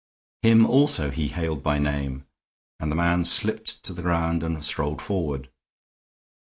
Him 0.41 0.65
also 0.65 1.11
he 1.11 1.27
hailed 1.27 1.61
by 1.61 1.77
name, 1.77 2.25
and 2.79 2.91
the 2.91 2.95
man 2.95 3.23
slipped 3.23 3.83
to 3.83 3.93
the 3.93 4.01
ground 4.01 4.41
and 4.41 4.63
strolled 4.63 4.99
forward. 4.99 5.51